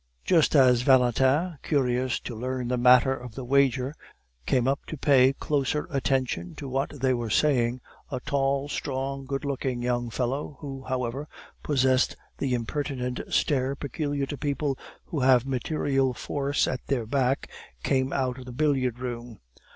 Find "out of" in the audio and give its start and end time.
18.11-18.45